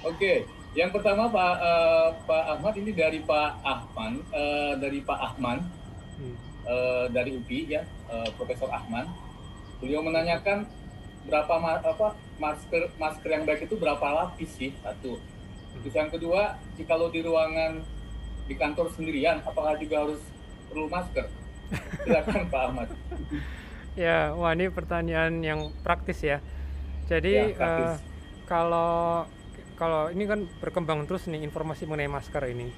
[0.00, 5.60] Oke, yang pertama Pak uh, Pak Ahmad ini dari Pak Ahman, uh, dari Pak Ahman,
[6.16, 6.36] hmm.
[6.64, 9.04] uh, dari UPI ya, uh, Profesor Ahman.
[9.82, 10.64] Beliau menanyakan
[11.28, 15.20] berapa ma apa masker masker yang baik itu berapa lapis sih satu.
[15.84, 17.84] Terus yang kedua, jika lo di ruangan
[18.48, 20.20] di kantor sendirian, apakah juga harus
[20.72, 21.28] perlu masker?
[22.08, 22.88] Silakan Pak Ahmad.
[23.98, 26.38] Ya, wah ini pertanyaan yang praktis ya.
[27.10, 27.90] Jadi ya, praktis.
[27.90, 27.98] Uh,
[28.46, 29.26] kalau
[29.80, 32.68] kalau ini kan berkembang terus nih informasi mengenai masker ini.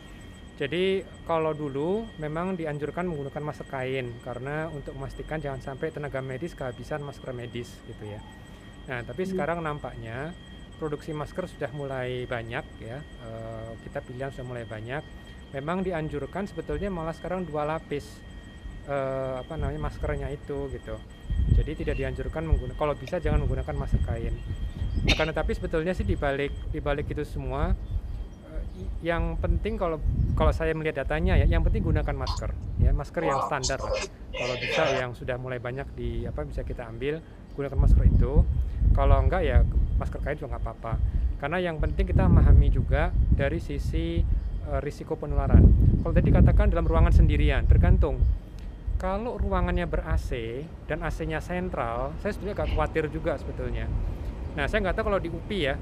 [0.55, 6.55] Jadi kalau dulu memang dianjurkan menggunakan masker kain karena untuk memastikan jangan sampai tenaga medis
[6.55, 8.23] kehabisan masker medis gitu ya.
[8.87, 9.31] Nah tapi hmm.
[9.35, 10.31] sekarang nampaknya
[10.79, 13.03] produksi masker sudah mulai banyak ya.
[13.03, 13.31] E,
[13.83, 15.03] kita pilihan sudah mulai banyak.
[15.59, 18.07] Memang dianjurkan sebetulnya malah sekarang dua lapis
[18.87, 18.97] e,
[19.43, 20.95] apa namanya maskernya itu gitu.
[21.59, 24.39] Jadi tidak dianjurkan menggunakan kalau bisa jangan menggunakan masker kain
[25.03, 27.75] karena tapi sebetulnya sih dibalik dibalik itu semua
[28.47, 28.63] eh,
[29.03, 29.99] yang penting kalau
[30.39, 32.91] kalau saya melihat datanya ya yang penting gunakan masker ya.
[32.95, 33.95] Masker yang standar lah.
[34.33, 37.19] Kalau bisa yang sudah mulai banyak di apa bisa kita ambil
[37.59, 38.47] gunakan masker itu.
[38.95, 39.67] Kalau enggak ya
[39.99, 40.93] masker kain juga nggak apa-apa.
[41.43, 44.23] Karena yang penting kita memahami juga dari sisi
[44.71, 45.63] uh, risiko penularan.
[46.03, 48.23] Kalau tadi katakan dalam ruangan sendirian tergantung.
[49.03, 53.91] Kalau ruangannya ber AC dan AC-nya sentral saya sebetulnya agak khawatir juga sebetulnya
[54.53, 55.75] Nah, saya nggak tahu kalau di UPI ya,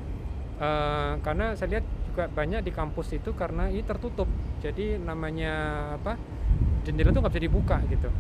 [0.62, 4.30] uh, karena saya lihat juga banyak di kampus itu karena ini tertutup.
[4.62, 5.52] Jadi namanya
[5.96, 6.14] apa
[6.86, 8.10] jendela itu nggak bisa dibuka gitu.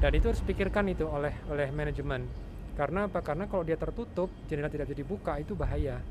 [0.00, 2.28] Dan itu harus pikirkan itu oleh oleh manajemen.
[2.74, 3.22] Karena apa?
[3.22, 6.02] Karena kalau dia tertutup, jendela tidak bisa dibuka itu bahaya.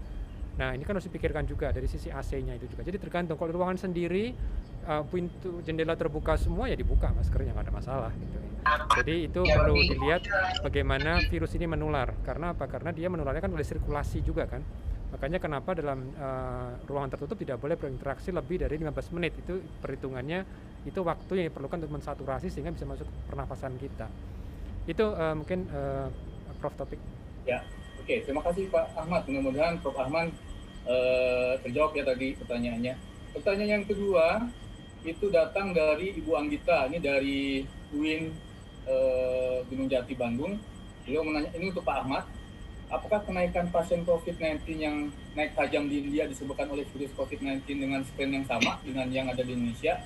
[0.54, 2.86] Nah, ini kan harus dipikirkan juga dari sisi AC-nya itu juga.
[2.86, 4.38] Jadi tergantung kalau ruangan sendiri
[4.86, 8.38] uh, pintu jendela terbuka semua ya dibuka maskernya nggak ada masalah gitu.
[9.02, 10.22] Jadi itu perlu dilihat
[10.62, 12.14] bagaimana virus ini menular.
[12.22, 12.70] Karena apa?
[12.70, 14.62] Karena dia menularnya kan oleh sirkulasi juga kan.
[15.14, 19.34] Makanya kenapa dalam uh, ruangan tertutup tidak boleh berinteraksi lebih dari 15 menit.
[19.42, 20.46] Itu perhitungannya
[20.86, 24.06] itu waktu yang diperlukan untuk mensaturasi sehingga bisa masuk pernafasan kita.
[24.86, 26.10] Itu uh, mungkin uh,
[26.62, 27.02] Prof topik.
[27.44, 27.60] Ya,
[28.04, 29.24] Oke, terima kasih Pak Ahmad.
[29.32, 29.96] Mudah-mudahan Prof.
[29.96, 30.28] Ahmad
[30.84, 33.00] uh, terjawab ya tadi pertanyaannya.
[33.32, 34.44] Pertanyaan yang kedua
[35.08, 36.92] itu datang dari Ibu Anggita.
[36.92, 37.64] Ini dari
[37.96, 38.28] UIN
[38.84, 40.60] uh, Gunung Jati Bandung.
[41.08, 42.28] Beliau menanya ini untuk Pak Ahmad.
[42.92, 48.36] Apakah kenaikan pasien COVID-19 yang naik tajam di India disebabkan oleh virus COVID-19 dengan strain
[48.36, 50.04] yang sama dengan yang ada di Indonesia?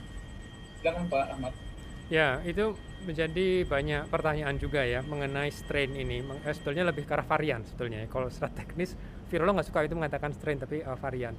[0.85, 1.53] Silakan Pak Ahmad.
[2.13, 6.23] Ya, itu menjadi banyak pertanyaan juga ya mengenai strain ini.
[6.45, 8.05] Eh, sebetulnya lebih ke arah varian sebetulnya.
[8.05, 8.07] Ya.
[8.09, 8.97] Kalau secara teknis,
[9.29, 11.37] virolog nggak suka itu mengatakan strain tapi uh, varian.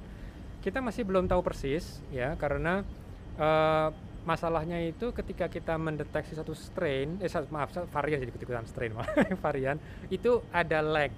[0.59, 2.83] Kita masih belum tahu persis ya karena
[3.39, 3.89] uh,
[4.27, 8.91] masalahnya itu ketika kita mendeteksi satu strain, eh maaf varian jadi ikutan strain
[9.43, 9.79] varian
[10.11, 11.11] itu ada lag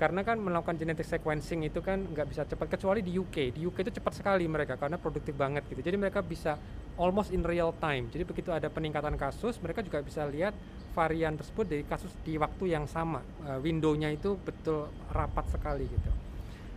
[0.00, 3.84] karena kan melakukan genetic sequencing itu kan nggak bisa cepat kecuali di UK di UK
[3.84, 6.56] itu cepat sekali mereka karena produktif banget gitu jadi mereka bisa
[7.00, 8.12] almost in real time.
[8.12, 10.52] Jadi begitu ada peningkatan kasus mereka juga bisa lihat
[10.92, 13.24] varian tersebut dari kasus di waktu yang sama.
[13.40, 16.12] Uh, windownya itu betul rapat sekali gitu.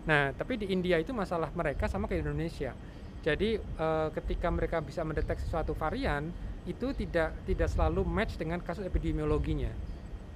[0.07, 2.71] Nah tapi di India itu masalah mereka sama kayak Indonesia.
[3.19, 6.31] Jadi uh, ketika mereka bisa mendeteksi suatu varian
[6.63, 9.71] itu tidak tidak selalu match dengan kasus epidemiologinya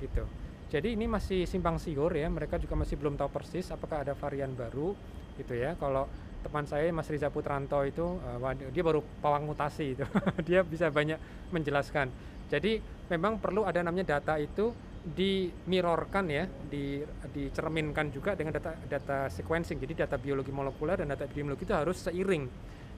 [0.04, 0.28] gitu.
[0.68, 4.52] Jadi ini masih simpang siur ya, mereka juga masih belum tahu persis apakah ada varian
[4.52, 4.92] baru
[5.40, 5.80] gitu ya.
[5.80, 6.12] Kalau
[6.48, 10.08] teman saya Mas Riza Putranto itu uh, dia baru pawang mutasi itu.
[10.48, 11.20] dia bisa banyak
[11.52, 12.08] menjelaskan.
[12.48, 12.80] Jadi
[13.12, 14.72] memang perlu ada namanya data itu
[15.08, 17.00] dimirrorkan ya, di,
[17.32, 19.78] dicerminkan juga dengan data data sequencing.
[19.84, 22.44] Jadi data biologi molekuler dan data epidemiologi itu harus seiring.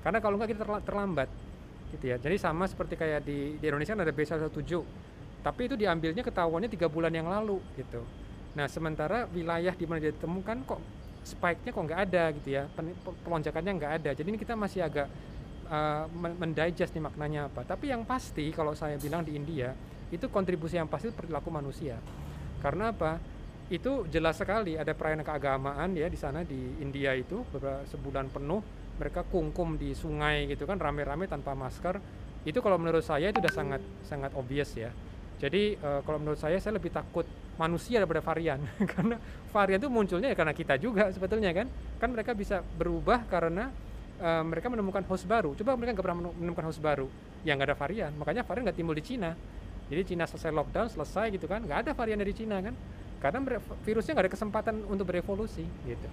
[0.06, 1.30] Karena kalau enggak kita terlambat
[1.98, 2.22] gitu ya.
[2.22, 5.10] Jadi sama seperti kayak di, di Indonesia kan ada B117
[5.40, 8.04] tapi itu diambilnya ketahuannya tiga bulan yang lalu gitu
[8.58, 10.82] nah sementara wilayah di mana ditemukan kok
[11.24, 12.64] spike-nya kok nggak ada gitu ya.
[13.26, 14.10] Pelonjakannya nggak ada.
[14.16, 15.08] Jadi ini kita masih agak
[15.70, 17.66] uh, mendigest nih maknanya apa.
[17.68, 19.74] Tapi yang pasti kalau saya bilang di India
[20.10, 22.00] itu kontribusi yang pasti perilaku manusia.
[22.64, 23.20] Karena apa?
[23.70, 28.62] Itu jelas sekali ada perayaan keagamaan ya di sana di India itu beberapa sebulan penuh
[28.98, 32.02] mereka kungkum di sungai gitu kan rame-rame tanpa masker.
[32.48, 34.90] Itu kalau menurut saya itu udah sangat sangat obvious ya
[35.40, 37.24] jadi uh, kalau menurut saya saya lebih takut
[37.56, 38.60] manusia daripada varian
[38.96, 39.16] karena
[39.56, 41.68] varian itu munculnya ya karena kita juga sebetulnya kan.
[41.96, 43.72] Kan mereka bisa berubah karena
[44.20, 45.56] uh, mereka menemukan host baru.
[45.56, 47.08] Coba mereka nggak pernah menemukan host baru
[47.48, 48.12] yang nggak ada varian.
[48.20, 49.32] Makanya varian nggak timbul di Cina.
[49.90, 52.76] Jadi Cina selesai lockdown selesai gitu kan, nggak ada varian dari Cina kan.
[53.24, 53.40] Karena
[53.88, 56.08] virusnya nggak ada kesempatan untuk berevolusi gitu.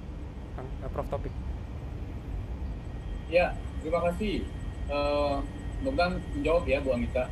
[0.54, 1.34] Uh, Prof topik.
[3.26, 4.46] Ya, terima kasih.
[4.86, 5.42] Uh,
[5.82, 7.26] mudah menjawab ya Bu Anita.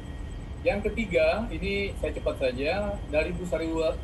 [0.65, 3.95] Yang ketiga, ini saya cepat saja dari Ibu Sariwulan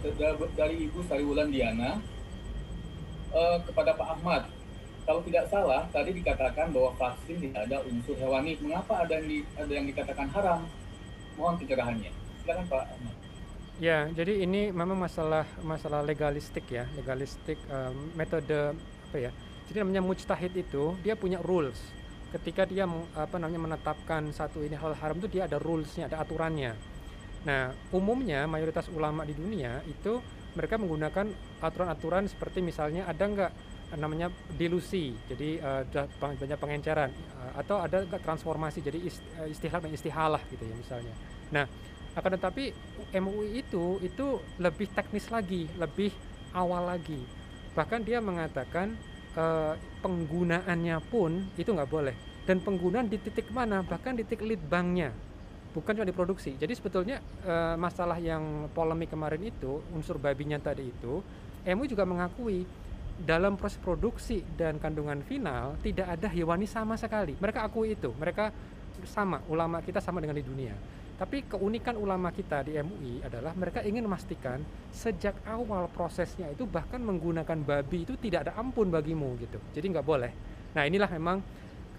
[0.52, 1.96] dari Ibu Sariwulan Diana
[3.32, 4.44] uh, kepada Pak Ahmad.
[5.08, 8.54] kalau tidak salah tadi dikatakan bahwa vaksin tidak ada unsur hewani.
[8.60, 10.60] Mengapa ada yang, di, ada yang dikatakan haram?
[11.34, 12.12] Mohon pencerahannya.
[12.44, 12.84] Silakan Pak.
[13.80, 18.76] Ya, jadi ini memang masalah masalah legalistik ya, legalistik um, metode
[19.08, 19.32] apa ya?
[19.72, 21.80] Jadi namanya mujtahid itu dia punya rules.
[22.30, 22.86] Ketika dia
[23.18, 26.78] apa namanya menetapkan satu ini hal haram itu dia ada rulesnya, ada aturannya.
[27.42, 30.22] Nah, umumnya mayoritas ulama di dunia itu
[30.54, 31.26] mereka menggunakan
[31.62, 33.52] aturan-aturan seperti misalnya ada nggak
[33.98, 35.82] namanya dilusi, jadi uh,
[36.22, 39.02] banyak pengenceran, uh, atau ada nggak transformasi, jadi
[39.50, 41.10] istilah dan istihalah gitu ya misalnya.
[41.50, 41.66] Nah,
[42.14, 42.74] akan tetapi
[43.18, 44.26] MUI itu itu
[44.58, 46.10] lebih teknis lagi lebih
[46.54, 47.22] awal lagi
[47.70, 48.98] bahkan dia mengatakan
[49.34, 49.44] e,
[50.00, 52.16] penggunaannya pun itu nggak boleh.
[52.48, 53.84] Dan penggunaan di titik mana?
[53.84, 55.12] Bahkan di titik lead banknya.
[55.70, 61.22] Bukan cuma diproduksi jadi sebetulnya e, masalah yang polemik kemarin itu unsur babinya tadi itu
[61.62, 62.66] MUI juga mengakui
[63.22, 67.38] dalam proses produksi dan kandungan final tidak ada hewani sama sekali.
[67.38, 68.10] Mereka akui itu.
[68.16, 68.50] Mereka
[69.06, 70.74] sama ulama kita sama dengan di dunia
[71.20, 76.96] tapi keunikan ulama kita di MUI adalah mereka ingin memastikan sejak awal prosesnya itu bahkan
[76.96, 79.60] menggunakan babi itu tidak ada ampun bagimu gitu.
[79.76, 80.32] Jadi nggak boleh.
[80.72, 81.44] Nah inilah memang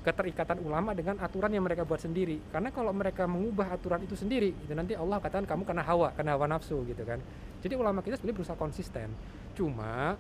[0.02, 2.42] keterikatan ulama dengan aturan yang mereka buat sendiri.
[2.50, 6.34] Karena kalau mereka mengubah aturan itu sendiri, itu nanti Allah katakan kamu kena hawa, kena
[6.34, 7.22] hawa nafsu gitu kan.
[7.62, 9.14] Jadi ulama kita sebenarnya berusaha konsisten.
[9.54, 10.18] Cuma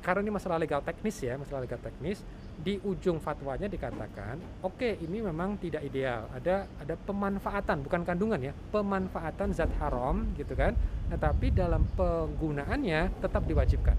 [0.00, 2.24] karena ini masalah legal teknis ya, masalah legal teknis,
[2.56, 6.24] di ujung fatwanya dikatakan, oke okay, ini memang tidak ideal.
[6.32, 10.72] Ada ada pemanfaatan, bukan kandungan ya, pemanfaatan zat haram gitu kan.
[11.12, 13.96] Tetapi dalam penggunaannya tetap diwajibkan.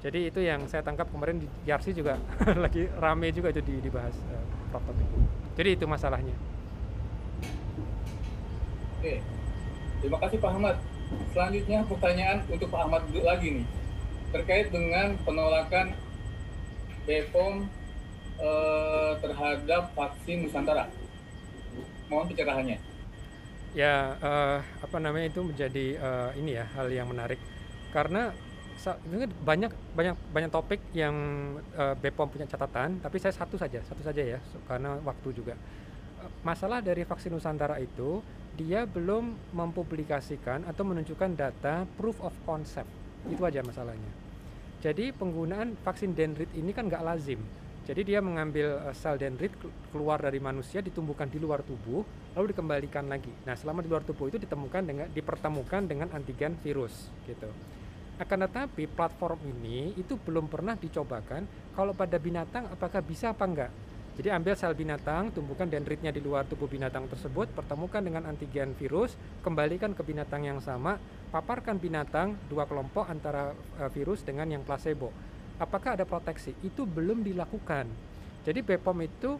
[0.00, 2.20] Jadi itu yang saya tangkap kemarin di Yarsi juga
[2.64, 5.08] lagi rame juga itu dibahas uh, Prof topik.
[5.56, 6.36] Jadi itu masalahnya.
[9.00, 9.20] Oke,
[10.00, 10.76] terima kasih Pak Ahmad.
[11.32, 13.66] Selanjutnya pertanyaan untuk Pak Ahmad lagi nih
[14.34, 15.94] terkait dengan penolakan
[17.06, 17.64] BPOM
[18.42, 20.90] eh, terhadap vaksin Nusantara.
[22.10, 22.78] Mohon pencerahannya.
[23.76, 27.36] Ya, uh, apa namanya itu menjadi uh, ini ya hal yang menarik
[27.92, 28.32] karena
[29.44, 31.12] banyak banyak banyak topik yang
[31.76, 35.60] uh, BPOM punya catatan, tapi saya satu saja, satu saja ya, karena waktu juga.
[36.40, 38.24] Masalah dari vaksin Nusantara itu
[38.56, 42.88] dia belum mempublikasikan atau menunjukkan data proof of concept
[43.28, 44.25] itu aja masalahnya
[44.86, 47.42] jadi penggunaan vaksin dendrit ini kan nggak lazim.
[47.90, 49.50] Jadi dia mengambil uh, sel dendrit
[49.90, 52.06] keluar dari manusia ditumbuhkan di luar tubuh
[52.38, 53.34] lalu dikembalikan lagi.
[53.42, 57.50] Nah selama di luar tubuh itu ditemukan dengan dipertemukan dengan antigen virus gitu.
[58.22, 61.74] Akan tetapi platform ini itu belum pernah dicobakan.
[61.74, 63.70] Kalau pada binatang apakah bisa apa enggak
[64.16, 69.12] jadi ambil sel binatang, tumbuhkan dendritnya di luar tubuh binatang tersebut, pertemukan dengan antigen virus,
[69.44, 70.96] kembalikan ke binatang yang sama,
[71.28, 75.12] paparkan binatang dua kelompok antara uh, virus dengan yang placebo.
[75.60, 76.56] Apakah ada proteksi?
[76.64, 77.84] Itu belum dilakukan.
[78.40, 79.36] Jadi BPOM itu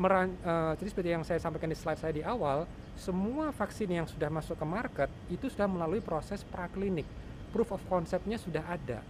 [0.00, 2.64] meran, uh, jadi seperti yang saya sampaikan di slide saya di awal,
[2.96, 7.04] semua vaksin yang sudah masuk ke market itu sudah melalui proses praklinik.
[7.52, 9.04] Proof of concept-nya sudah ada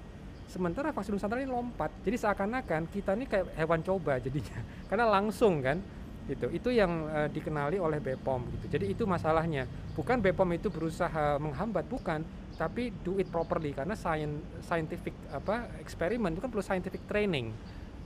[0.49, 5.61] Sementara vaksin Nusantara ini lompat, jadi seakan-akan kita ini kayak hewan coba jadinya, karena langsung
[5.61, 5.77] kan,
[6.25, 6.49] gitu.
[6.49, 8.65] Itu yang uh, dikenali oleh BPOM gitu.
[8.73, 9.69] Jadi itu masalahnya.
[9.93, 12.25] Bukan BPOM itu berusaha menghambat, bukan,
[12.56, 17.53] tapi do it properly karena science, scientific apa eksperimen itu kan perlu scientific training,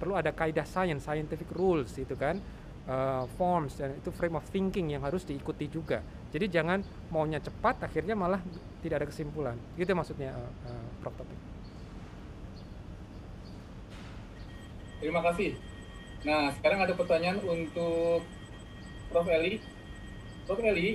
[0.03, 2.43] perlu ada kaidah science, scientific rules itu kan.
[2.83, 6.03] Uh, forms dan itu frame of thinking yang harus diikuti juga.
[6.35, 6.83] Jadi jangan
[7.15, 8.43] maunya cepat akhirnya malah
[8.83, 9.55] tidak ada kesimpulan.
[9.79, 11.15] Itu maksudnya uh, uh, Prof.
[11.15, 11.39] Topik.
[15.03, 15.59] Terima kasih.
[16.23, 18.23] Nah, sekarang ada pertanyaan untuk
[19.11, 19.27] Prof.
[19.27, 19.59] Eli.
[20.47, 20.63] Prof.
[20.63, 20.95] Eli,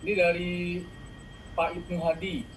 [0.00, 0.52] ini dari
[1.52, 2.48] Pak Ibnu Hadi.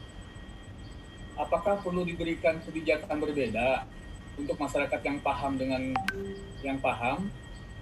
[1.35, 3.83] Apakah perlu diberikan kebijakan berbeda
[4.39, 5.91] untuk masyarakat yang paham dengan
[6.63, 7.27] yang paham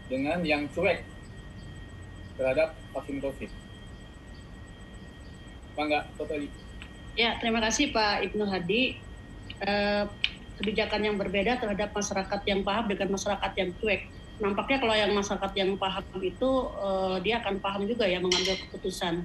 [0.09, 1.05] dengan yang cuek
[2.33, 3.51] terhadap vaksin COVID?
[5.77, 6.33] Bangga, Prof.
[6.33, 6.49] Eli.
[7.13, 8.97] Ya, terima kasih Pak Ibnu Hadi.
[9.61, 10.09] Uh,
[10.59, 14.01] kebijakan yang berbeda terhadap masyarakat yang paham dengan masyarakat yang cuek.
[14.41, 19.23] Nampaknya kalau yang masyarakat yang paham itu uh, dia akan paham juga ya mengambil keputusan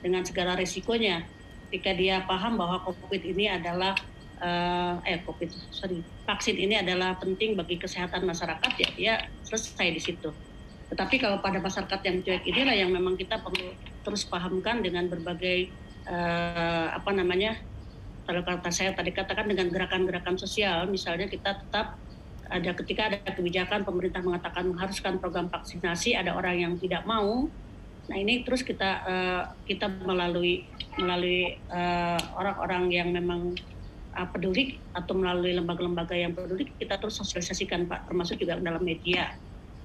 [0.00, 1.26] dengan segala risikonya.
[1.66, 3.98] Ketika dia paham bahwa COVID ini adalah
[4.38, 9.14] uh, eh COVID sorry vaksin ini adalah penting bagi kesehatan masyarakat ya dia
[9.46, 10.30] selesai di situ.
[10.86, 13.74] Tetapi kalau pada masyarakat yang cuek inilah yang memang kita perlu
[14.06, 15.74] terus pahamkan dengan berbagai
[16.06, 17.58] uh, apa namanya
[18.26, 21.94] kalau kata saya tadi katakan dengan gerakan-gerakan sosial, misalnya kita tetap
[22.46, 27.46] ada ketika ada kebijakan pemerintah mengatakan mengharuskan program vaksinasi, ada orang yang tidak mau.
[28.06, 30.62] Nah ini terus kita uh, kita melalui
[30.96, 33.52] melalui eh, orang-orang yang memang
[34.16, 39.34] uh, peduli atau melalui lembaga-lembaga yang peduli kita terus sosialisasikan Pak termasuk juga dalam media.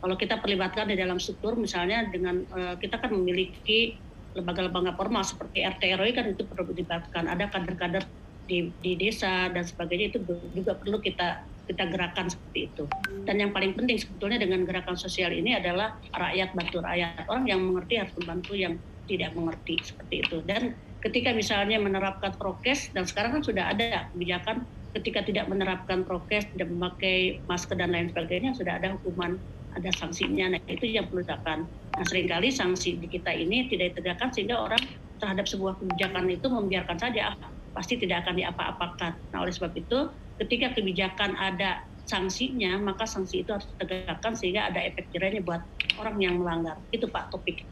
[0.02, 3.98] Kalau kita perlibatkan di dalam struktur misalnya dengan uh, kita kan memiliki
[4.32, 7.28] lembaga-lembaga formal seperti RT RW kan itu perlu dilibatkan.
[7.28, 8.06] Ada kader-kader
[8.52, 10.20] di, di desa dan sebagainya itu
[10.52, 12.84] juga perlu kita kita gerakan seperti itu.
[13.24, 17.32] Dan yang paling penting sebetulnya dengan gerakan sosial ini adalah rakyat bantu rakyat.
[17.32, 18.76] Orang yang mengerti harus membantu yang
[19.08, 20.44] tidak mengerti seperti itu.
[20.44, 24.68] Dan ketika misalnya menerapkan prokes dan sekarang kan sudah ada kebijakan
[25.00, 29.40] ketika tidak menerapkan prokes, tidak memakai masker dan lain sebagainya sudah ada hukuman,
[29.72, 30.52] ada sanksinya.
[30.52, 31.72] Nah itu yang perlu dilakukan.
[31.72, 34.84] Nah sering kali sanksi di kita ini tidak ditegakkan sehingga orang
[35.24, 37.32] terhadap sebuah kebijakan itu membiarkan saja
[37.72, 39.12] pasti tidak akan diapa-apakan.
[39.32, 40.12] Nah oleh sebab itu
[40.42, 45.64] ketika kebijakan ada sanksinya, maka sanksi itu harus ditegakkan sehingga ada efek jerahnya buat
[46.02, 46.76] orang yang melanggar.
[46.92, 47.64] Itu Pak topik.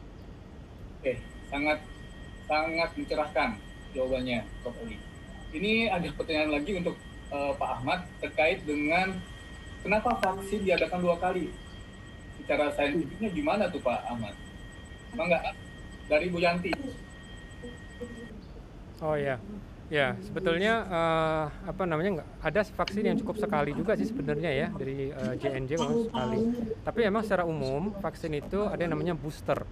[1.00, 1.20] Oke,
[1.52, 1.78] sangat
[2.48, 3.48] sangat mencerahkan
[3.92, 4.76] jawabannya, Prof.
[4.86, 4.96] Eli.
[5.50, 6.94] Ini ada pertanyaan lagi untuk
[7.34, 9.18] uh, Pak Ahmad terkait dengan
[9.82, 11.50] kenapa vaksin diadakan dua kali?
[12.40, 14.34] Secara saintifiknya gimana tuh Pak Ahmad?
[15.12, 15.52] Enggak,
[16.06, 16.70] dari Bu Yanti.
[19.00, 19.40] Oh ya,
[19.90, 25.10] Ya, sebetulnya uh, apa namanya ada vaksin yang cukup sekali juga sih sebenarnya ya dari
[25.10, 26.40] uh, eh, JNJ kalau sekali.
[26.86, 29.66] Tapi emang secara umum vaksin itu ada yang namanya booster.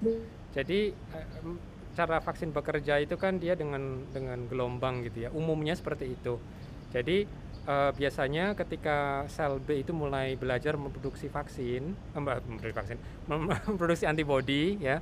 [0.50, 1.54] Jadi uh,
[1.94, 5.30] cara vaksin bekerja itu kan dia dengan dengan gelombang gitu ya.
[5.30, 6.42] Umumnya seperti itu.
[6.90, 7.22] Jadi
[7.70, 12.98] uh, biasanya ketika sel B itu mulai belajar memproduksi vaksin, memproduksi vaksin,
[13.70, 14.98] memproduksi antibodi ya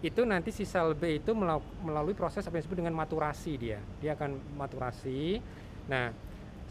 [0.00, 1.36] itu nanti si sel B itu
[1.84, 3.76] melalui proses apa yang disebut dengan maturasi dia.
[4.00, 5.36] Dia akan maturasi.
[5.92, 6.08] Nah,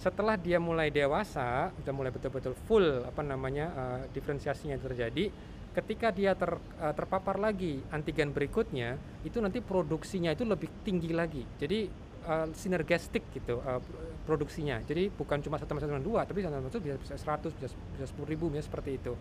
[0.01, 5.29] setelah dia mulai dewasa, sudah mulai betul-betul full apa namanya uh, diferensiasinya terjadi,
[5.77, 11.45] ketika dia ter, uh, terpapar lagi antigen berikutnya, itu nanti produksinya itu lebih tinggi lagi.
[11.61, 11.85] Jadi
[12.25, 13.77] uh, sinergistik gitu uh,
[14.25, 14.81] produksinya.
[14.81, 18.65] Jadi bukan cuma satu satu dua, tapi satu satu bisa seratus, bisa sepuluh ribu, bisa
[18.65, 19.13] seperti itu.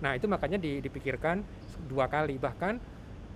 [0.00, 1.44] Nah itu makanya dipikirkan
[1.90, 2.80] dua kali bahkan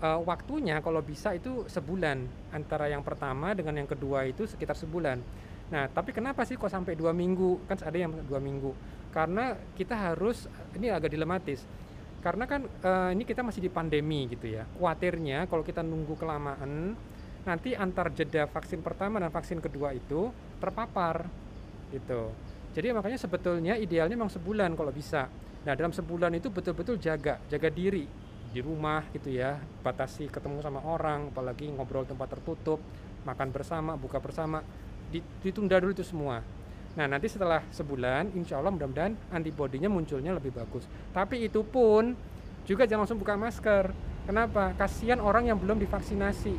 [0.02, 2.24] uh, waktunya kalau bisa itu sebulan
[2.54, 5.18] antara yang pertama dengan yang kedua itu sekitar sebulan.
[5.68, 7.68] Nah, tapi kenapa sih kok sampai dua minggu?
[7.68, 8.72] Kan ada yang dua minggu.
[9.12, 11.64] Karena kita harus ini agak dilematis.
[12.18, 14.64] Karena kan uh, ini kita masih di pandemi gitu ya.
[14.74, 16.96] Kuatirnya kalau kita nunggu kelamaan,
[17.46, 21.28] nanti antar jeda vaksin pertama dan vaksin kedua itu terpapar
[21.92, 22.32] gitu.
[22.76, 25.28] Jadi makanya sebetulnya idealnya memang sebulan kalau bisa.
[25.64, 28.04] Nah dalam sebulan itu betul-betul jaga, jaga diri,
[28.48, 32.80] di rumah gitu ya batasi ketemu sama orang apalagi ngobrol tempat tertutup
[33.28, 34.64] makan bersama buka bersama
[35.40, 36.44] ditunda dulu itu semua.
[36.96, 40.84] Nah nanti setelah sebulan insya Allah mudah-mudahan antibodinya munculnya lebih bagus.
[41.12, 42.16] Tapi itu pun
[42.64, 43.92] juga jangan langsung buka masker.
[44.28, 44.76] Kenapa?
[44.76, 46.54] Kasihan orang yang belum divaksinasi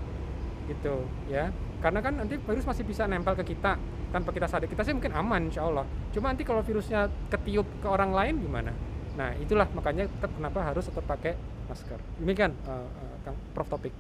[0.70, 0.96] gitu
[1.30, 1.54] ya.
[1.82, 3.78] Karena kan nanti virus masih bisa nempel ke kita.
[4.10, 5.86] Tanpa kita sadar kita sih mungkin aman insya Allah.
[6.10, 8.74] Cuma nanti kalau virusnya ketiup ke orang lain gimana
[9.20, 11.36] nah itulah makanya tetap kenapa harus tetap pakai
[11.68, 12.00] masker.
[12.24, 12.88] Demikian uh,
[13.28, 13.92] uh, Prof Topik.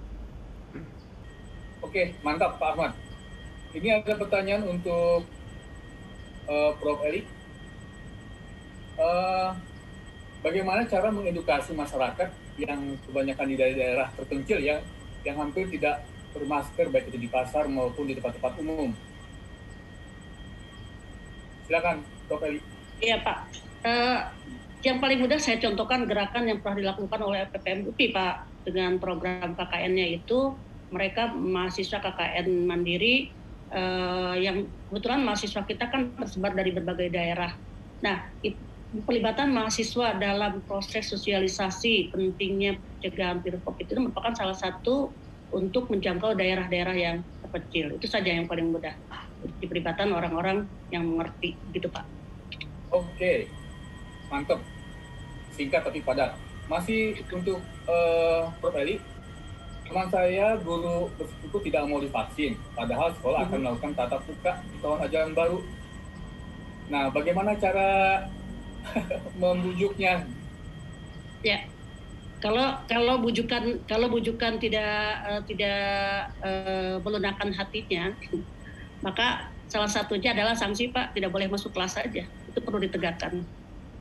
[1.84, 2.92] Oke, mantap Pak Ahmad.
[3.76, 5.28] Ini ada pertanyaan untuk
[6.48, 7.28] uh, Prof Eli.
[9.00, 9.52] Uh,
[10.40, 14.80] bagaimana cara mengedukasi masyarakat yang kebanyakan di daerah-daerah terpencil ya,
[15.28, 16.04] yang hampir tidak
[16.36, 18.92] bermasker baik itu di pasar maupun di tempat-tempat umum?
[21.68, 22.60] Silakan, Prof Eli.
[23.00, 23.38] Iya Pak.
[23.80, 24.20] Uh,
[24.80, 29.56] yang paling mudah saya contohkan gerakan yang pernah dilakukan oleh PPM UPI Pak dengan program
[29.56, 30.56] KKN-nya itu
[30.90, 33.36] mereka mahasiswa KKN mandiri
[33.70, 37.52] eh, yang kebetulan mahasiswa kita kan tersebar dari berbagai daerah.
[38.00, 38.24] Nah,
[38.90, 45.14] pelibatan mahasiswa dalam proses sosialisasi pentingnya pencegahan virus COVID itu merupakan salah satu
[45.50, 47.98] untuk menjangkau daerah-daerah yang terkecil.
[47.98, 48.94] Itu saja yang paling mudah.
[49.40, 52.06] Di pelibatan orang-orang yang mengerti, gitu Pak.
[52.90, 53.50] Oke,
[54.30, 54.62] mantap
[55.60, 56.38] singkat tapi padat.
[56.72, 57.60] Masih untuk
[57.90, 58.78] uh, Prof.
[58.78, 59.02] Eli
[59.90, 62.54] teman saya guru itu tidak mau divaksin.
[62.78, 63.64] Padahal sekolah akan mhm.
[63.66, 65.60] melakukan tatap muka di tahun ajaran baru.
[66.94, 67.90] Nah bagaimana cara
[69.42, 70.24] membujuknya?
[71.42, 71.66] Ya
[72.40, 75.82] kalau kalau bujukan kalau bujukan tidak uh, tidak
[76.40, 78.16] uh, melunakkan hatinya
[79.04, 81.18] maka salah satunya adalah sanksi pak.
[81.18, 82.30] Tidak boleh masuk kelas saja.
[82.46, 83.42] Itu perlu ditegakkan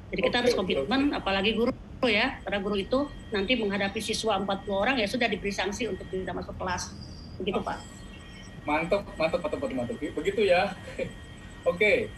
[0.08, 1.72] jadi kita harus komitmen, apalagi guru
[2.08, 2.98] ya, karena guru itu
[3.28, 6.96] nanti menghadapi siswa 40 orang ya sudah diberi sanksi untuk tidak masuk kelas.
[7.36, 7.76] Begitu Pak.
[8.64, 9.96] Mantap, mantap, mantap, mantap, mantap.
[10.00, 10.72] Begitu ya.
[11.70, 12.08] Oke,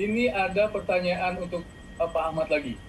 [0.00, 1.60] ini ada pertanyaan untuk
[2.00, 2.80] uh, Pak Ahmad lagi.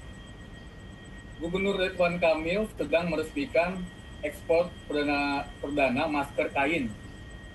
[1.44, 3.84] Gubernur Ridwan Kamil sedang meresmikan
[4.24, 6.90] ekspor perdana, perdana masker kain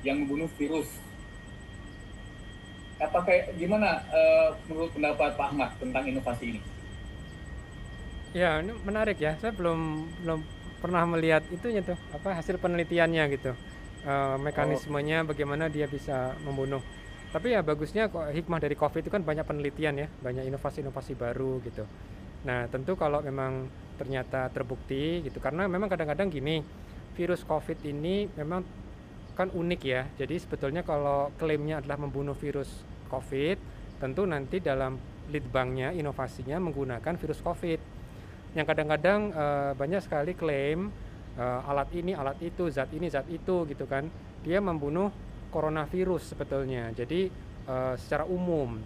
[0.04, 0.86] yang membunuh virus
[3.02, 6.60] apa kayak gimana uh, menurut pendapat Pak Ahmad tentang inovasi ini?
[8.32, 9.36] Ya, ini menarik ya.
[9.36, 10.40] Saya belum belum
[10.80, 13.52] pernah melihat itunya tuh apa hasil penelitiannya gitu.
[14.02, 16.82] Uh, mekanismenya bagaimana dia bisa membunuh.
[17.30, 21.62] Tapi ya bagusnya kok hikmah dari COVID itu kan banyak penelitian ya, banyak inovasi-inovasi baru
[21.64, 21.84] gitu.
[22.42, 26.64] Nah, tentu kalau memang ternyata terbukti gitu karena memang kadang-kadang gini,
[27.14, 28.66] virus COVID ini memang
[29.36, 30.08] kan unik ya.
[30.18, 32.68] Jadi sebetulnya kalau klaimnya adalah membunuh virus
[33.08, 33.56] COVID,
[34.02, 34.98] tentu nanti dalam
[35.30, 38.01] lead banknya inovasinya menggunakan virus COVID.
[38.52, 39.44] Yang kadang-kadang e,
[39.76, 40.92] banyak sekali klaim
[41.36, 44.08] e, alat ini, alat itu, zat ini, zat itu gitu kan.
[44.44, 45.08] Dia membunuh
[45.48, 46.92] coronavirus sebetulnya.
[46.92, 47.28] Jadi
[47.64, 48.76] e, secara umum.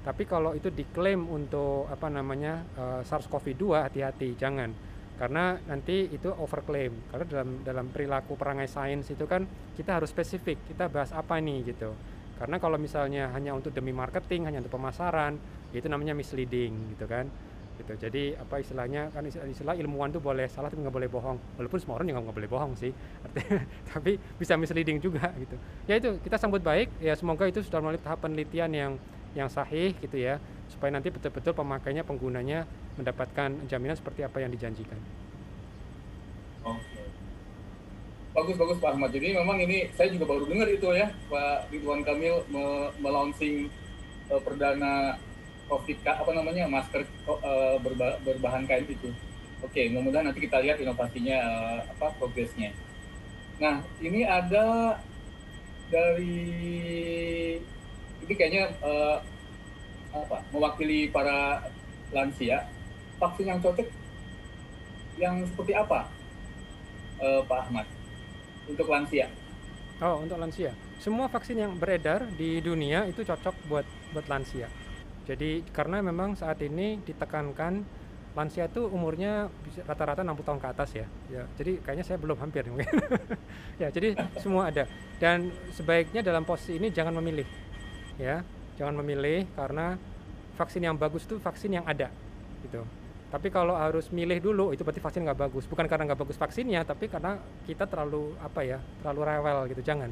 [0.00, 2.64] Tapi kalau itu diklaim untuk apa namanya
[3.04, 4.72] SARS-CoV-2 hati-hati, jangan
[5.20, 9.44] karena nanti itu overclaim karena dalam dalam perilaku perangai sains itu kan
[9.76, 11.92] kita harus spesifik kita bahas apa nih gitu
[12.40, 15.36] karena kalau misalnya hanya untuk demi marketing hanya untuk pemasaran
[15.76, 17.28] itu namanya misleading gitu kan
[17.80, 21.78] gitu jadi apa istilahnya kan istilah, ilmuwan tuh boleh salah tapi nggak boleh bohong walaupun
[21.80, 22.92] semua orang juga nggak boleh bohong sih
[23.90, 25.56] tapi bisa misleading juga gitu
[25.88, 28.92] ya itu kita sambut baik ya semoga itu sudah melalui tahap penelitian yang
[29.32, 30.36] yang sahih gitu ya
[30.70, 34.98] supaya nanti betul-betul pemakainya penggunanya mendapatkan jaminan seperti apa yang dijanjikan.
[36.66, 37.02] Oke.
[38.30, 39.10] Bagus bagus Pak Ahmad.
[39.10, 43.66] Jadi memang ini saya juga baru dengar itu ya Pak Ridwan Kamil me melaunching
[44.30, 45.18] uh, perdana
[45.70, 49.14] COVID apa namanya masker uh, berba berbahan kain itu.
[49.62, 52.74] Oke, mudah-mudahan nanti kita lihat inovasinya uh, apa progresnya.
[53.62, 54.98] Nah, ini ada
[55.92, 56.42] dari
[58.26, 59.22] ini kayaknya uh,
[60.10, 61.70] apa mewakili para
[62.10, 62.66] lansia
[63.22, 63.86] vaksin yang cocok
[65.22, 66.10] yang seperti apa
[67.22, 67.86] uh, Pak Ahmad
[68.66, 69.30] untuk lansia?
[70.02, 74.68] Oh untuk lansia semua vaksin yang beredar di dunia itu cocok buat buat lansia.
[75.28, 77.82] Jadi karena memang saat ini ditekankan
[78.30, 79.50] lansia itu umurnya
[79.84, 81.06] rata-rata 60 tahun ke atas ya.
[81.28, 81.42] ya.
[81.58, 82.86] Jadi kayaknya saya belum hampir mungkin.
[83.82, 84.86] ya, jadi semua ada.
[85.18, 87.46] Dan sebaiknya dalam posisi ini jangan memilih.
[88.16, 88.46] Ya,
[88.78, 89.98] jangan memilih karena
[90.60, 92.08] vaksin yang bagus itu vaksin yang ada
[92.60, 92.84] gitu
[93.30, 96.82] tapi kalau harus milih dulu itu berarti vaksin nggak bagus bukan karena nggak bagus vaksinnya
[96.82, 100.10] tapi karena kita terlalu apa ya terlalu rewel gitu jangan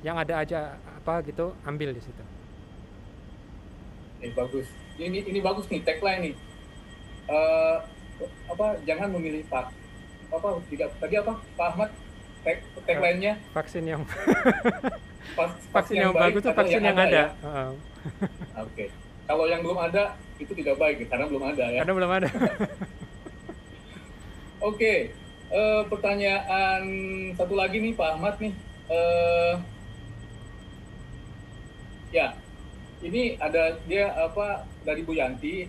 [0.00, 2.24] yang ada aja apa gitu ambil di situ
[4.24, 6.34] ini bagus ini ini bagus nih tagline nih
[7.28, 7.84] uh,
[8.48, 9.68] apa jangan memilih pak
[10.32, 11.90] apa tidak tadi apa Pak Ahmad
[12.42, 12.58] tag
[12.88, 14.02] tagline-nya vaksin yang
[15.38, 17.22] vaksin, vaksin yang, yang bagus itu vaksin yang, yang ada, ada.
[17.22, 17.26] Ya?
[17.44, 17.52] Uh.
[17.54, 17.72] oke
[18.66, 18.88] okay.
[19.28, 21.80] kalau yang belum ada itu tidak baik karena belum ada ya.
[21.82, 22.28] Karena belum ada.
[24.64, 24.98] Oke, okay.
[25.52, 26.82] uh, eh, pertanyaan
[27.36, 28.54] satu lagi nih Pak Ahmad nih.
[28.88, 29.54] Uh,
[32.10, 32.32] ya,
[33.04, 35.68] ini ada dia apa dari Bu Yanti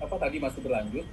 [0.00, 1.04] apa tadi masih berlanjut.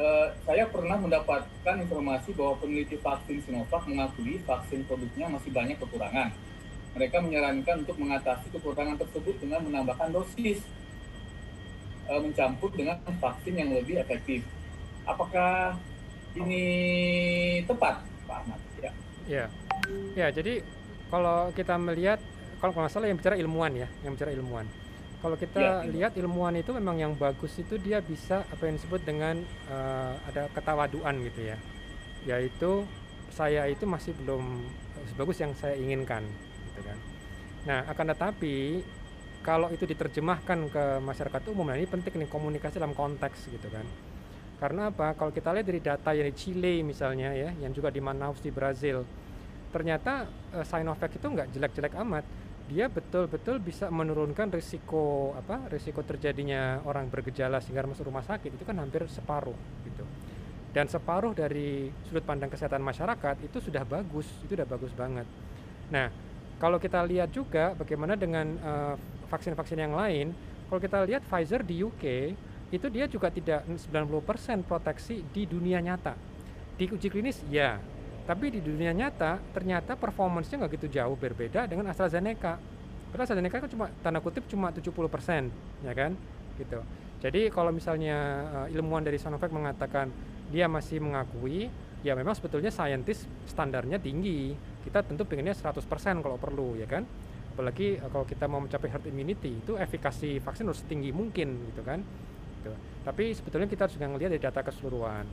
[0.00, 6.32] Uh, saya pernah mendapatkan informasi bahwa peneliti vaksin Sinovac mengakui vaksin produknya masih banyak kekurangan.
[6.96, 10.64] Mereka menyarankan untuk mengatasi kekurangan tersebut dengan menambahkan dosis
[12.08, 14.40] uh, mencampur dengan vaksin yang lebih efektif.
[15.04, 15.76] Apakah
[16.32, 16.64] ini
[17.68, 18.60] tepat, Pak Ahmad?
[18.80, 18.92] Ya.
[19.28, 19.44] Ya,
[20.16, 20.64] ya jadi
[21.12, 22.22] kalau kita melihat,
[22.60, 24.68] kalau nggak salah yang bicara ilmuwan ya, yang bicara ilmuwan.
[25.20, 29.00] Kalau kita ya, lihat ilmuwan itu memang yang bagus itu dia bisa apa yang disebut
[29.04, 31.56] dengan uh, ada ketawaduan gitu ya,
[32.28, 32.84] yaitu
[33.32, 34.64] saya itu masih belum
[35.12, 36.24] sebagus yang saya inginkan,
[36.72, 36.98] gitu kan.
[37.68, 38.84] Nah, akan tetapi
[39.40, 43.84] kalau itu diterjemahkan ke masyarakat umum nah ini penting nih komunikasi dalam konteks gitu kan.
[44.60, 45.16] Karena apa?
[45.16, 48.52] Kalau kita lihat dari data yang di Chile misalnya ya yang juga di Manaus di
[48.52, 49.04] Brazil
[49.70, 52.24] ternyata uh, Sinovac itu nggak jelek-jelek amat
[52.70, 58.62] dia betul-betul bisa menurunkan risiko apa risiko terjadinya orang bergejala sehingga masuk rumah sakit itu
[58.62, 60.06] kan hampir separuh gitu
[60.70, 65.26] dan separuh dari sudut pandang kesehatan masyarakat itu sudah bagus itu sudah bagus banget
[65.90, 66.06] nah
[66.60, 68.94] kalau kita lihat juga bagaimana dengan uh,
[69.32, 70.36] vaksin-vaksin yang lain,
[70.68, 72.36] kalau kita lihat Pfizer di UK
[72.68, 76.12] itu dia juga tidak 90% proteksi di dunia nyata.
[76.76, 77.80] Di uji klinis ya,
[78.30, 82.62] tapi di dunia nyata ternyata performance-nya nggak gitu jauh berbeda dengan AstraZeneca.
[83.10, 85.50] Karena AstraZeneca kan cuma tanda kutip cuma 70%,
[85.82, 86.14] ya kan?
[86.54, 86.78] Gitu.
[87.18, 88.16] Jadi kalau misalnya
[88.54, 90.14] uh, ilmuwan dari Sinovac mengatakan
[90.46, 91.66] dia masih mengakui,
[92.06, 94.54] ya memang sebetulnya saintis standarnya tinggi.
[94.86, 95.82] Kita tentu pengennya 100%
[96.22, 97.02] kalau perlu, ya kan?
[97.50, 101.82] apalagi uh, kalau kita mau mencapai herd immunity itu efikasi vaksin harus tinggi mungkin gitu
[101.84, 102.00] kan
[102.62, 102.72] gitu.
[103.04, 105.26] tapi sebetulnya kita harus juga melihat dari data keseluruhan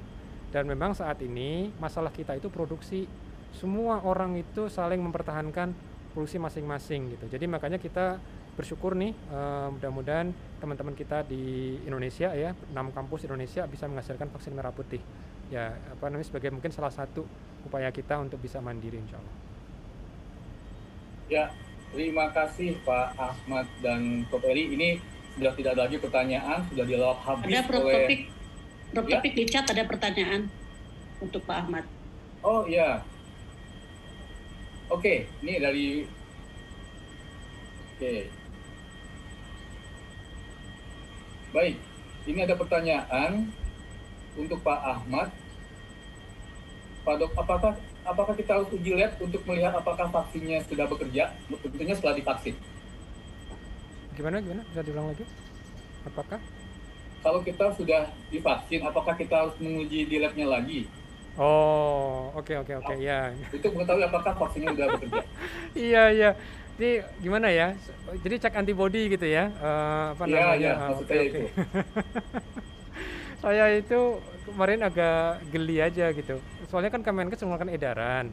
[0.51, 3.07] dan memang saat ini masalah kita itu produksi.
[3.55, 5.73] Semua orang itu saling mempertahankan
[6.13, 7.25] produksi masing-masing gitu.
[7.25, 8.21] Jadi makanya kita
[8.57, 14.53] bersyukur nih uh, mudah-mudahan teman-teman kita di Indonesia ya enam kampus Indonesia bisa menghasilkan vaksin
[14.53, 15.01] merah putih.
[15.53, 17.21] Ya apa namanya sebagai mungkin salah satu
[17.65, 19.35] upaya kita untuk bisa mandiri insya Allah.
[21.29, 21.45] Ya
[21.93, 24.41] terima kasih Pak Ahmad dan Prof.
[24.41, 24.97] Eri ini
[25.37, 27.93] sudah tidak ada lagi pertanyaan sudah dijawab habis ada oleh...
[28.09, 28.21] Topik
[28.93, 29.19] Prof ya?
[29.19, 30.51] Topik di chat ada pertanyaan
[31.23, 31.85] untuk Pak Ahmad
[32.45, 33.01] oh ya
[34.87, 35.87] oke ini dari
[37.97, 38.15] oke
[41.47, 41.79] Baik,
[42.27, 43.47] ini ada pertanyaan
[44.35, 45.31] untuk Pak Ahmad.
[47.07, 47.73] Pak Dok, apakah
[48.03, 51.31] apakah kita harus uji lab untuk melihat apakah vaksinnya sudah bekerja?
[51.47, 52.53] Tentunya setelah divaksin.
[54.19, 54.61] Gimana gimana?
[54.69, 55.25] Bisa diulang lagi?
[56.03, 56.39] Apakah?
[57.27, 60.87] Kalau kita sudah divaksin, apakah kita harus menguji di labnya lagi?
[61.35, 63.35] Oh, oke okay, oke okay, oke okay, ya.
[63.51, 65.23] Untuk mengetahui apakah vaksinnya sudah bekerja.
[65.91, 66.29] iya iya.
[66.79, 67.75] Jadi gimana ya?
[68.23, 69.51] Jadi cek antibody gitu ya?
[69.59, 70.55] Uh, apa ya, namanya?
[70.55, 71.45] ya, uh, okay, okay.
[73.43, 76.39] saya itu kemarin agak geli aja gitu.
[76.71, 78.31] Soalnya kan Kemenkes mengeluarkan edaran.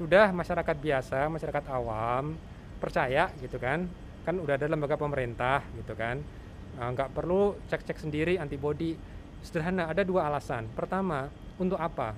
[0.00, 2.40] Sudah masyarakat biasa masyarakat awam
[2.80, 3.84] percaya gitu kan?
[4.24, 6.24] Kan udah ada lembaga pemerintah gitu kan
[6.74, 8.96] nggak uh, perlu cek-cek sendiri antibody.
[9.44, 10.66] Sederhana ada dua alasan.
[10.72, 11.28] Pertama
[11.60, 12.16] untuk apa?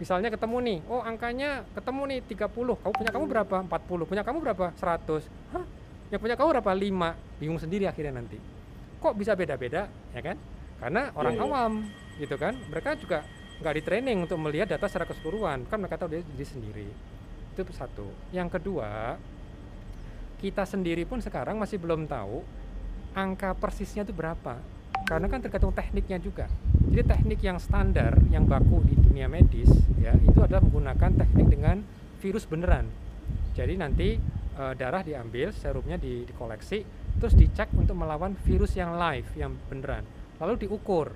[0.00, 2.48] Misalnya ketemu nih oh angkanya ketemu nih 30
[2.80, 3.56] kamu punya kamu berapa?
[3.68, 4.66] 40 punya kamu berapa?
[4.72, 5.64] 100 hah?
[6.08, 6.72] Yang punya kamu berapa?
[6.72, 8.40] 5 bingung sendiri akhirnya nanti.
[8.96, 10.40] Kok bisa beda-beda ya kan?
[10.80, 11.52] Karena orang yeah, yeah.
[11.52, 11.72] awam
[12.16, 12.56] gitu kan?
[12.72, 13.28] Mereka juga
[13.60, 15.68] nggak di training untuk melihat data secara keseluruhan.
[15.68, 16.88] Kan mereka tahu diri sendiri.
[17.52, 18.08] Itu satu.
[18.32, 19.20] Yang kedua
[20.40, 22.40] kita sendiri pun sekarang masih belum tahu
[23.14, 24.58] angka persisnya itu berapa?
[25.06, 26.46] Karena kan tergantung tekniknya juga.
[26.90, 31.76] Jadi teknik yang standar yang baku di dunia medis ya itu adalah menggunakan teknik dengan
[32.22, 32.86] virus beneran.
[33.54, 34.08] Jadi nanti
[34.54, 36.82] e, darah diambil serumnya di, dikoleksi
[37.18, 40.06] terus dicek untuk melawan virus yang live yang beneran.
[40.38, 41.10] Lalu diukur.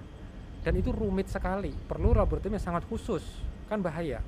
[0.65, 1.71] Dan itu rumit sekali.
[1.71, 3.23] Perlu laboratorium yang sangat khusus.
[3.69, 4.19] Kan bahaya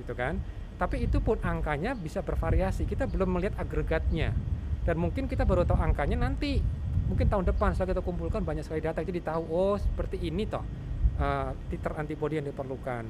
[0.00, 0.40] gitu kan?
[0.80, 2.88] Tapi itu pun angkanya bisa bervariasi.
[2.88, 4.32] Kita belum melihat agregatnya.
[4.80, 6.64] Dan mungkin kita baru tahu angkanya nanti
[7.10, 10.62] mungkin tahun depan setelah kita kumpulkan banyak sekali data jadi tahu oh seperti ini toh
[11.18, 13.04] uh, titer antibody yang diperlukan.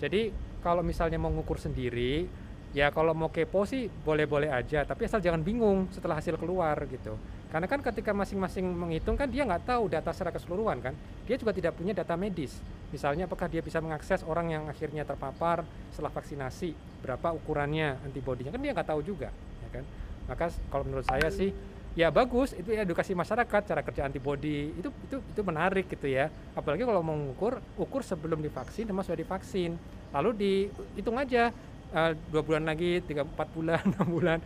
[0.00, 0.32] Jadi
[0.64, 2.24] kalau misalnya mau ngukur sendiri
[2.72, 7.20] ya kalau mau kepo sih boleh-boleh aja tapi asal jangan bingung setelah hasil keluar gitu.
[7.48, 10.96] Karena kan ketika masing-masing menghitung kan dia nggak tahu data secara keseluruhan kan
[11.28, 12.56] dia juga tidak punya data medis.
[12.88, 16.72] Misalnya apakah dia bisa mengakses orang yang akhirnya terpapar setelah vaksinasi
[17.04, 19.28] berapa ukurannya antibodinya kan dia nggak tahu juga
[19.64, 19.84] ya kan?
[20.28, 21.52] Maka kalau menurut saya sih
[21.98, 22.54] ya bagus.
[22.54, 24.70] Itu edukasi masyarakat cara kerja antibody.
[24.78, 26.30] Itu itu itu menarik gitu ya.
[26.54, 29.74] Apalagi kalau mengukur ukur sebelum divaksin sama sudah divaksin.
[30.14, 31.50] Lalu dihitung aja
[31.90, 34.38] uh, dua bulan lagi tiga empat bulan enam bulan.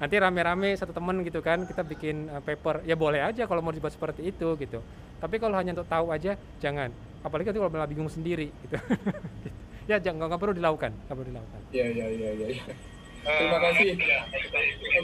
[0.00, 2.86] Nanti rame-rame satu temen gitu kan kita bikin uh, paper.
[2.86, 4.78] Ya boleh aja kalau mau dibuat seperti itu gitu.
[5.18, 6.94] Tapi kalau hanya untuk tahu aja jangan.
[7.26, 8.78] Apalagi nanti kalau malah bingung sendiri gitu.
[9.88, 11.60] Ya jangan nggak perlu dilakukan nggak perlu dilakukan.
[11.74, 12.74] Ya ya ya ya, ya.
[13.20, 13.90] Terima eh, kasih.
[14.00, 14.20] Iya,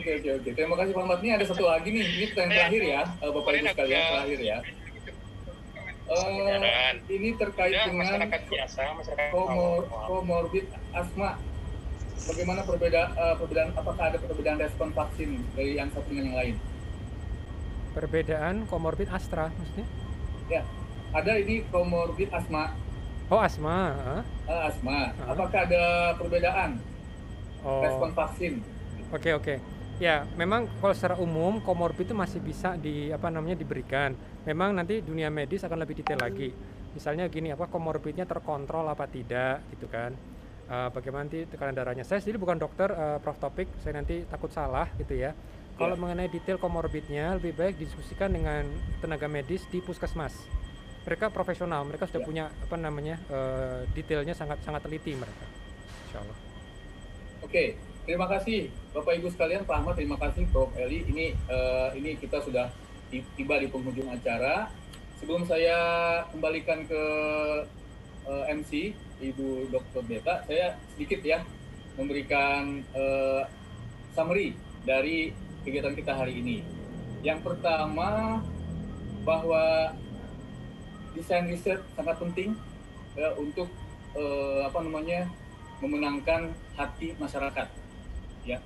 [0.01, 0.51] oke oke oke.
[0.57, 1.19] Terima kasih Pak Ahmad.
[1.21, 2.05] Ini ada satu lagi nih.
[2.05, 4.59] Ini pertanyaan eh, terakhir ya, eh, Bapak Ibu sekalian terakhir ya.
[6.07, 11.35] Uh, ini terkait ya, dengan masyarakat biasa, masyarakat komor, komorbid asma.
[12.31, 16.55] Bagaimana perbedaan, uh, perbedaan apakah ada perbedaan respon vaksin dari yang satu dengan yang lain?
[17.91, 19.87] Perbedaan komorbid astra maksudnya?
[20.47, 20.63] Ya,
[21.11, 22.71] ada ini komorbid asma.
[23.27, 23.99] Oh asma.
[24.47, 25.11] Uh, asma.
[25.11, 25.35] Uh.
[25.35, 26.79] Apakah ada perbedaan
[27.65, 27.81] oh.
[27.85, 28.61] respon vaksin.
[29.15, 29.45] Oke okay, oke.
[29.45, 29.59] Okay.
[29.97, 34.13] Ya, memang kalau secara umum komorbid itu masih bisa di apa namanya diberikan.
[34.45, 36.53] Memang nanti dunia medis akan lebih detail lagi.
[36.93, 40.13] Misalnya gini, apa komorbidnya terkontrol apa tidak gitu kan.
[40.69, 42.05] Uh, bagaimana nanti tekanan darahnya.
[42.05, 45.33] Saya sendiri bukan dokter, uh, Prof Topik, saya nanti takut salah gitu ya.
[45.81, 46.03] Kalau yeah.
[46.03, 48.69] mengenai detail komorbidnya, lebih baik diskusikan dengan
[49.01, 50.37] tenaga medis di puskesmas.
[51.09, 52.29] Mereka profesional, mereka sudah yeah.
[52.29, 55.47] punya apa namanya uh, detailnya sangat sangat teliti mereka.
[56.09, 56.46] Insya Allah.
[57.47, 60.75] Oke, terima kasih Bapak Ibu sekalian, Pak Ahmad, terima kasih Prof.
[60.75, 61.07] Eli.
[61.07, 62.75] Ini uh, ini kita sudah
[63.07, 64.67] tiba di penghujung acara.
[65.23, 65.79] Sebelum saya
[66.35, 67.03] kembalikan ke
[68.27, 68.91] uh, eh, MC
[69.23, 70.03] Ibu Dr.
[70.11, 71.47] Beta, saya sedikit ya
[71.95, 73.47] memberikan uh,
[74.11, 75.31] summary dari
[75.63, 76.67] kegiatan kita hari ini.
[77.23, 78.43] Yang pertama
[79.23, 79.95] bahwa
[81.15, 82.59] desain riset sangat penting
[83.15, 83.71] uh, untuk
[84.19, 85.31] uh, apa namanya
[85.83, 87.69] memenangkan hati masyarakat
[88.49, 88.59] ya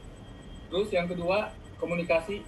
[0.70, 2.44] terus yang kedua komunikasi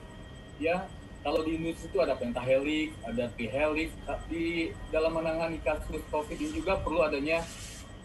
[0.61, 0.87] ya
[1.23, 3.91] kalau di Indonesia itu ada pentahelix ada trihelix
[4.27, 7.43] di dalam menangani kasus covid ini juga perlu adanya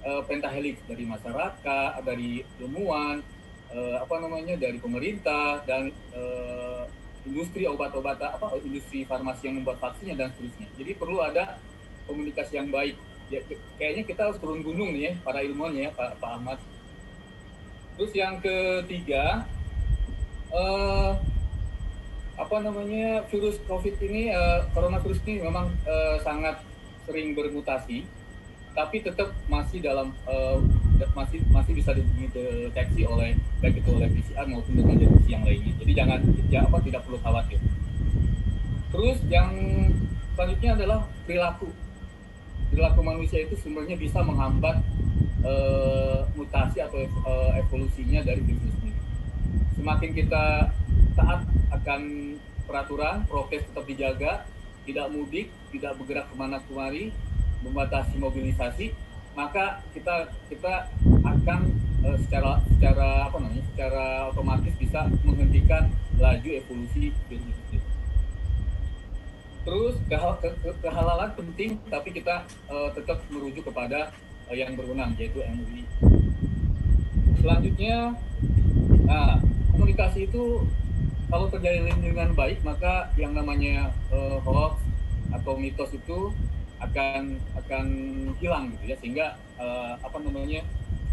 [0.05, 3.21] uh, pentahelix dari masyarakat dari ilmuwan
[3.73, 6.87] uh, apa namanya dari pemerintah dan uh,
[7.27, 10.67] industri obat-obatan apa industri farmasi yang membuat vaksinnya dan seterusnya.
[10.79, 11.59] Jadi perlu ada
[12.07, 12.95] komunikasi yang baik.
[13.27, 13.43] Ya,
[13.75, 16.59] kayaknya kita harus turun gunung nih ya para ilmuwan ya Pak, Pak Ahmad.
[17.99, 19.43] Terus yang ketiga
[20.53, 21.11] eh,
[22.37, 26.61] apa namanya virus COVID ini eh, coronavirus ini memang eh, sangat
[27.03, 28.05] sering bermutasi,
[28.77, 30.57] tapi tetap masih dalam eh,
[31.17, 35.73] masih masih bisa dideteksi oleh baik itu oleh PCR maupun dengan deteksi yang lainnya.
[35.81, 37.59] Jadi jangan ya apa tidak perlu khawatir.
[38.93, 39.51] Terus yang
[40.37, 41.69] selanjutnya adalah perilaku.
[42.67, 44.83] Perilaku manusia itu sebenarnya bisa menghambat
[45.43, 48.93] eh, mutasi atau eh, evolusinya dari virus ini.
[49.77, 50.73] Semakin kita
[51.17, 51.41] taat
[51.73, 52.01] akan
[52.67, 54.43] peraturan, prokes tetap dijaga,
[54.83, 57.15] tidak mudik, tidak bergerak ke mana kemari,
[57.63, 58.93] membatasi mobilisasi,
[59.33, 60.89] maka kita kita
[61.21, 61.59] akan
[62.01, 67.56] uh, secara secara apa namanya secara otomatis bisa menghentikan laju evolusi virus.
[69.67, 74.15] Terus kehal ke ke kehalalan penting, tapi kita uh, tetap merujuk kepada
[74.47, 75.83] uh, yang berwenang yaitu MUI.
[77.43, 78.15] Selanjutnya,
[79.03, 79.43] nah,
[79.75, 80.63] komunikasi itu
[81.27, 84.79] kalau terjalin dengan baik maka yang namanya uh, hoax
[85.35, 86.31] atau mitos itu
[86.79, 87.85] akan akan
[88.39, 89.27] hilang gitu ya sehingga
[89.59, 90.63] uh, apa namanya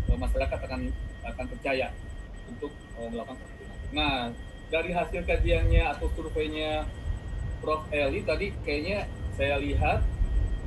[0.06, 0.94] uh, masyarakat akan
[1.26, 1.90] akan percaya
[2.46, 3.42] untuk uh, melakukan.
[3.90, 4.30] Nah
[4.70, 6.86] dari hasil kajiannya atau surveinya
[7.64, 7.88] Prof.
[7.88, 9.09] Eli tadi kayaknya
[9.40, 10.05] saya lihat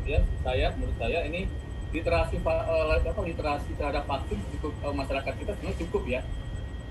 [0.09, 1.45] ya saya menurut saya ini
[1.93, 6.21] literasi uh, apa literasi terhadap vaksin cukup uh, masyarakat kita sebenarnya cukup ya.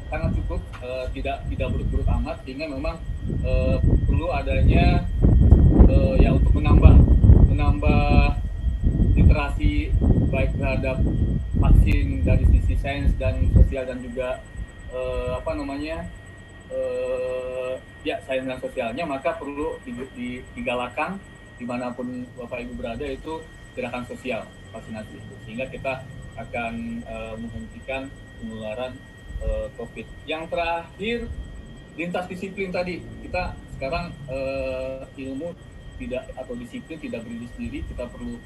[0.06, 3.02] Sangat cukup uh, tidak tidak buruk-buruk amat sehingga memang
[3.42, 5.02] uh, perlu adanya
[5.90, 6.94] uh, ya untuk menambah
[7.50, 8.38] menambah
[9.18, 9.90] literasi
[10.30, 11.02] baik terhadap
[11.58, 14.38] vaksin dari sisi sains dan sosial dan juga
[14.94, 16.06] uh, apa namanya
[16.72, 17.74] uh,
[18.06, 19.78] ya dan sosialnya maka perlu
[20.54, 21.18] digalakan
[21.56, 23.40] di mana pun bapak ibu berada itu
[23.72, 25.34] gerakan sosial vaksinasi itu.
[25.44, 26.04] Sehingga kita
[26.36, 28.92] akan uh, menghentikan penularan
[29.40, 30.06] uh, COVID.
[30.28, 31.18] Yang terakhir
[31.96, 33.00] lintas disiplin tadi.
[33.24, 35.52] Kita sekarang uh, ilmu
[35.96, 37.78] tidak atau disiplin tidak berdiri sendiri.
[37.88, 38.36] Kita perlu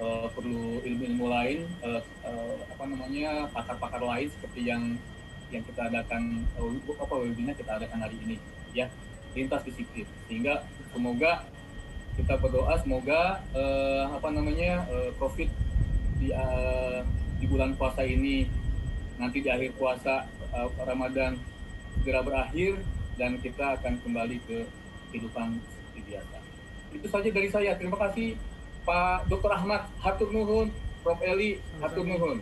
[0.00, 4.96] uh, perlu ilmu-ilmu lain uh, uh, apa namanya pakar-pakar lain seperti yang
[5.52, 8.36] yang kita adakan uh, apa webinar kita adakan hari ini
[8.72, 8.88] ya
[9.36, 11.44] lintas disiplin sehingga semoga
[12.16, 15.48] kita berdoa semoga uh, apa namanya uh, covid
[16.20, 17.04] di uh,
[17.36, 18.48] di bulan puasa ini
[19.20, 20.24] nanti di akhir puasa
[20.56, 21.36] uh, Ramadan
[22.00, 22.80] segera berakhir
[23.20, 24.64] dan kita akan kembali ke
[25.12, 26.42] kehidupan seperti biasa
[26.92, 27.72] itu saja dari saya.
[27.76, 28.36] Terima kasih
[28.84, 29.50] Pak Dr.
[29.52, 30.68] Ahmad Hatur Nuhun,
[31.00, 31.18] Prof.
[31.24, 32.38] Eli Hatur Nuhun.